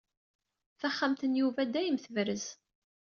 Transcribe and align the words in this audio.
Taxxamt 0.79 1.21
n 1.27 1.37
Yuba 1.39 1.61
dayem 1.71 1.97
tebrez. 1.99 2.45